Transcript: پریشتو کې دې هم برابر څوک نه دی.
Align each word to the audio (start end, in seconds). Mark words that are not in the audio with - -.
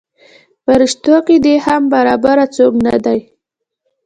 پریشتو 0.65 1.15
کې 1.25 1.35
دې 1.45 1.55
هم 1.65 1.81
برابر 1.93 2.37
څوک 2.55 2.73
نه 2.85 2.95
دی. 3.05 3.19